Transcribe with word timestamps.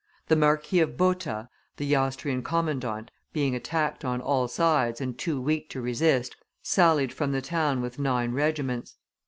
The 0.29 0.35
Marquis 0.35 0.79
of 0.79 0.97
Botta, 0.97 1.47
the 1.77 1.95
Austrian 1.95 2.41
commandant, 2.41 3.11
being 3.33 3.53
attacked 3.53 4.03
on 4.03 4.19
all 4.19 4.47
sides, 4.47 4.99
and 4.99 5.15
too 5.15 5.39
weak 5.39 5.69
to 5.69 5.79
resist, 5.79 6.35
sallied 6.63 7.13
from 7.13 7.33
the 7.33 7.41
town 7.43 7.81
with 7.83 7.99
nine 7.99 8.31
regiments. 8.31 8.95